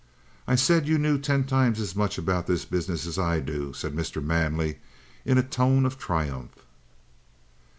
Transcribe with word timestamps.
"I 0.47 0.55
said 0.55 0.87
you 0.87 0.97
knew 0.97 1.19
ten 1.19 1.43
times 1.43 1.79
as 1.79 1.95
much 1.95 2.17
about 2.17 2.47
the 2.47 2.53
business 2.71 3.05
as 3.05 3.19
I 3.19 3.39
do," 3.39 3.71
said 3.73 3.93
Mr. 3.95 4.19
Manley 4.19 4.79
in 5.25 5.37
a 5.37 5.43
tone 5.43 5.85
of 5.85 5.99
triumph. 5.99 6.65